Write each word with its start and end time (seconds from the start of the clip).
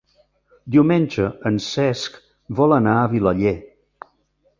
Diumenge 0.75 1.27
en 1.49 1.59
Cesc 1.65 2.15
vol 2.61 2.73
anar 2.79 2.95
a 3.03 3.05
Vilaller. 3.13 3.53